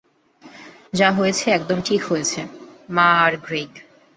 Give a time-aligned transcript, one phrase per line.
[0.93, 2.39] যা হয়েছে একদম ঠিক হয়েছে,
[2.89, 3.71] মা আর গ্রেগ।